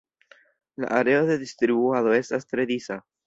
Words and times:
La 0.83 0.89
areo 1.01 1.27
de 1.27 1.37
distribuado 1.43 2.17
estas 2.21 2.51
tre 2.55 2.69
disa. 2.73 2.99